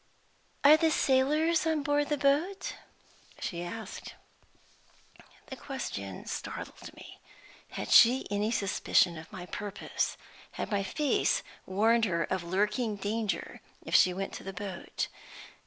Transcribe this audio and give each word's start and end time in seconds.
"Are 0.63 0.77
the 0.77 0.89
sailors 0.89 1.67
on 1.67 1.83
board 1.83 2.09
the 2.09 2.17
boat?" 2.17 2.75
she 3.39 3.61
asked. 3.61 4.15
The 5.45 5.55
question 5.55 6.25
startled 6.25 6.91
me. 6.95 7.19
Had 7.69 7.91
she 7.91 8.25
any 8.31 8.49
suspicion 8.49 9.15
of 9.15 9.31
my 9.31 9.45
purpose? 9.45 10.17
Had 10.53 10.71
my 10.71 10.81
face 10.81 11.43
warned 11.67 12.05
her 12.05 12.23
of 12.23 12.43
lurking 12.43 12.95
danger 12.95 13.61
if 13.85 13.93
she 13.93 14.11
went 14.11 14.33
to 14.33 14.43
the 14.43 14.53
boat? 14.53 15.05